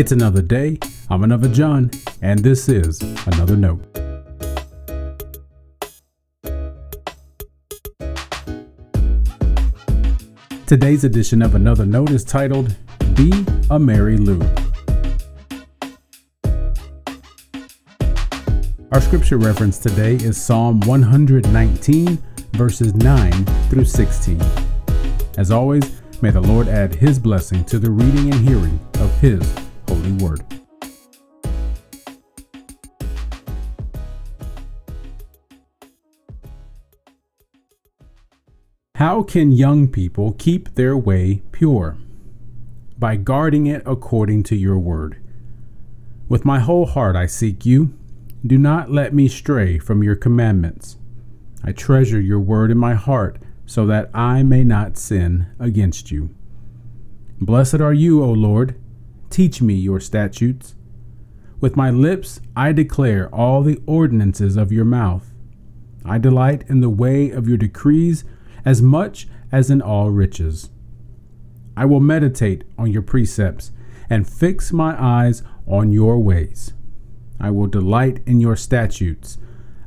[0.00, 0.78] It's another day.
[1.10, 1.90] I'm another John,
[2.22, 3.84] and this is another note.
[10.66, 12.74] Today's edition of Another Note is titled
[13.12, 14.40] Be a Mary Lou.
[18.92, 22.18] Our scripture reference today is Psalm 119,
[22.52, 24.40] verses 9 through 16.
[25.36, 29.42] As always, may the Lord add his blessing to the reading and hearing of his
[29.90, 30.44] holy word.
[38.94, 41.96] How can young people keep their way pure?
[42.98, 45.20] By guarding it according to your word.
[46.28, 47.92] With my whole heart I seek you.
[48.46, 50.98] Do not let me stray from your commandments.
[51.64, 56.30] I treasure your word in my heart so that I may not sin against you.
[57.40, 58.79] Blessed are you, O Lord.
[59.30, 60.74] Teach me your statutes.
[61.60, 65.32] With my lips I declare all the ordinances of your mouth.
[66.04, 68.24] I delight in the way of your decrees
[68.64, 70.70] as much as in all riches.
[71.76, 73.72] I will meditate on your precepts
[74.08, 76.72] and fix my eyes on your ways.
[77.38, 79.38] I will delight in your statutes.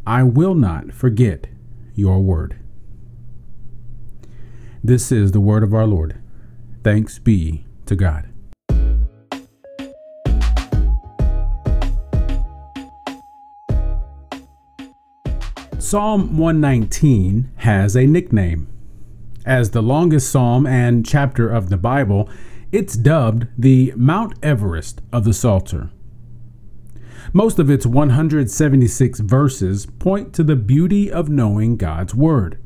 [0.08, 1.48] I will not forget
[1.94, 2.58] your word.
[4.84, 6.18] This is the word of our Lord.
[6.84, 8.33] Thanks be to God.
[15.94, 18.68] Psalm 119 has a nickname.
[19.46, 22.28] As the longest psalm and chapter of the Bible,
[22.72, 25.92] it's dubbed the Mount Everest of the Psalter.
[27.32, 32.58] Most of its 176 verses point to the beauty of knowing God's Word.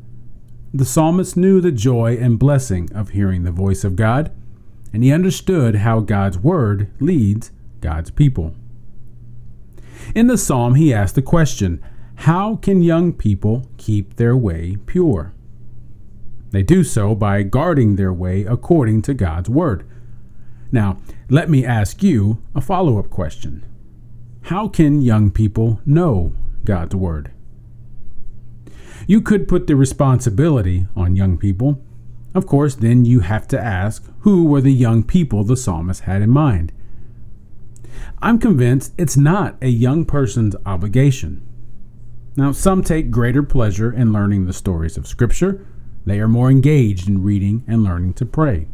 [0.73, 4.31] The psalmist knew the joy and blessing of hearing the voice of God,
[4.94, 8.55] and he understood how God's Word leads God's people.
[10.16, 11.83] In the psalm, he asked the question
[12.21, 15.33] how can young people keep their way pure?
[16.49, 19.87] They do so by guarding their way according to God's Word.
[20.71, 20.97] Now,
[21.30, 23.65] let me ask you a follow up question
[24.43, 26.33] How can young people know
[26.65, 27.31] God's Word?
[29.05, 31.81] You could put the responsibility on young people.
[32.33, 36.21] Of course, then you have to ask who were the young people the psalmist had
[36.21, 36.73] in mind.
[38.21, 41.46] I'm convinced it's not a young person's obligation.
[42.37, 45.65] Now, some take greater pleasure in learning the stories of Scripture.
[46.05, 48.67] They are more engaged in reading and learning to pray.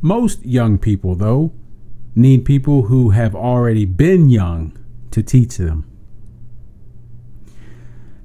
[0.00, 1.52] Most young people, though,
[2.14, 4.76] need people who have already been young
[5.10, 5.86] to teach them.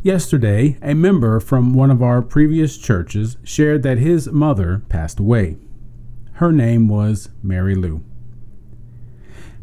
[0.02, 5.58] Yesterday, a member from one of our previous churches shared that his mother passed away.
[6.34, 8.04] Her name was Mary Lou.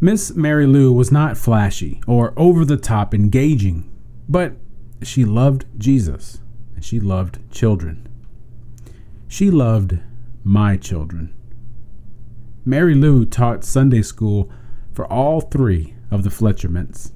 [0.02, 3.88] Miss Mary Lou was not flashy or over the top engaging,
[4.28, 4.56] but
[5.06, 6.40] she loved Jesus
[6.74, 8.08] and she loved children.
[9.28, 9.98] She loved
[10.44, 11.34] my children.
[12.64, 14.50] Mary Lou taught Sunday school
[14.92, 17.12] for all three of the Fletcherments.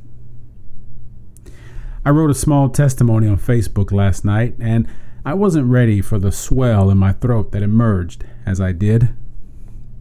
[2.05, 4.87] I wrote a small testimony on Facebook last night, and
[5.25, 9.15] I wasn't ready for the swell in my throat that emerged as I did.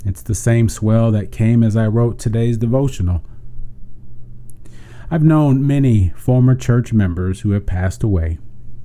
[0.06, 3.24] It's the same swell that came as I wrote today's devotional.
[5.12, 8.40] I've known many former church members who have passed away.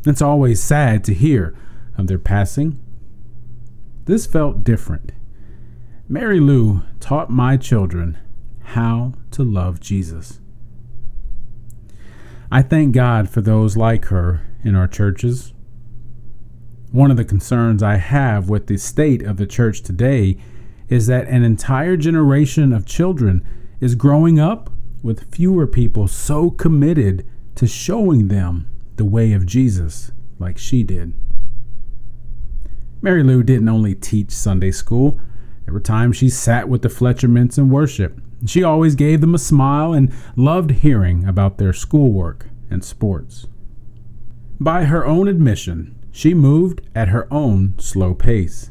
[0.07, 1.57] It's always sad to hear
[1.97, 2.79] of their passing.
[4.05, 5.13] This felt different.
[6.09, 8.19] Mary Lou taught my children
[8.63, 10.41] how to love Jesus.
[12.51, 15.53] I thank God for those like her in our churches.
[16.91, 20.37] One of the concerns I have with the state of the church today
[20.89, 23.47] is that an entire generation of children
[23.81, 24.71] is growing up
[25.03, 31.15] with fewer people so committed to showing them the way of Jesus like she did.
[33.03, 35.21] Mary Lou didn't only teach Sunday school.
[35.65, 38.21] There were times she sat with the Fletcherments in worship.
[38.47, 43.47] She always gave them a smile and loved hearing about their schoolwork and sports.
[44.59, 48.71] By her own admission, she moved at her own slow pace.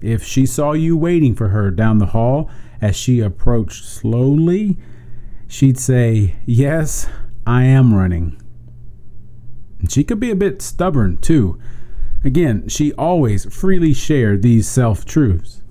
[0.00, 2.50] If she saw you waiting for her down the hall
[2.80, 4.78] as she approached slowly,
[5.48, 7.08] she'd say, Yes,
[7.46, 8.40] I am running.
[9.78, 11.60] And she could be a bit stubborn, too.
[12.24, 15.62] Again, she always freely shared these self truths.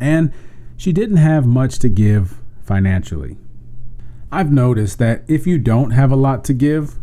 [0.00, 0.32] And
[0.76, 3.36] she didn't have much to give financially.
[4.32, 6.94] I've noticed that if you don't have a lot to give,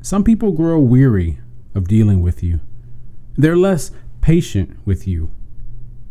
[0.00, 1.38] some people grow weary
[1.74, 2.60] of dealing with you.
[3.36, 3.90] They're less
[4.22, 5.30] patient with you,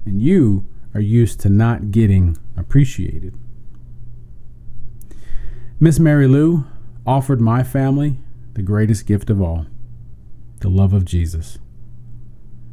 [0.06, 3.36] and you are used to not getting appreciated.
[5.78, 6.64] Miss Mary Lou
[7.06, 8.18] offered my family
[8.54, 9.66] the greatest gift of all
[10.62, 11.60] the love of Jesus.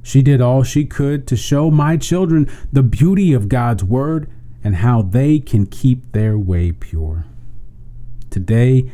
[0.05, 4.31] She did all she could to show my children the beauty of God's Word
[4.63, 7.27] and how they can keep their way pure.
[8.31, 8.91] Today,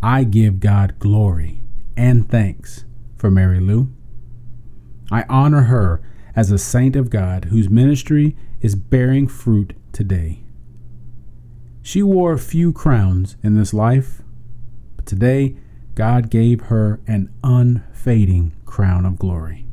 [0.00, 1.60] I give God glory
[1.96, 2.84] and thanks
[3.16, 3.88] for Mary Lou.
[5.10, 6.00] I honor her
[6.36, 10.44] as a saint of God whose ministry is bearing fruit today.
[11.88, 14.20] She wore few crowns in this life,
[14.96, 15.56] but today
[15.94, 19.64] God gave her an unfading crown of glory.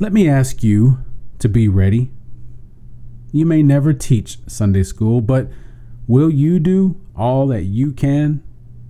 [0.00, 0.98] Let me ask you
[1.38, 2.10] to be ready.
[3.30, 5.48] You may never teach Sunday school, but
[6.08, 8.42] will you do all that you can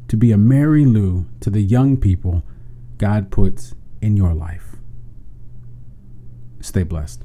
[0.08, 2.44] to be a Mary Lou to the young people
[2.96, 4.76] God puts in your life?
[6.62, 7.24] Stay blessed.